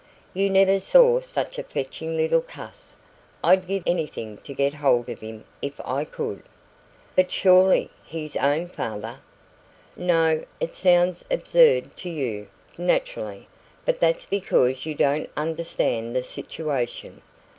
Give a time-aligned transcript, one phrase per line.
[0.33, 2.95] You never saw such a fetching little cuss.
[3.43, 6.41] I'd give anything to get hold of him if I could."
[7.15, 9.19] "But surely his own father"
[9.95, 10.43] "No.
[10.59, 12.47] It sounds absurd to you,
[12.79, 13.47] naturally;
[13.85, 17.21] but that's because you don't understand the situation."